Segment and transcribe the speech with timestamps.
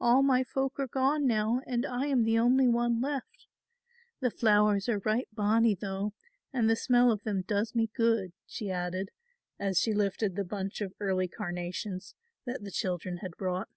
[0.00, 3.46] All my folk are gone now and I am the only one left.
[4.18, 6.12] The flowers are right bonnie though
[6.52, 9.12] and the smell of them does me good," she added,
[9.60, 13.68] as she lifted the bunch of early carnations that the children had brought.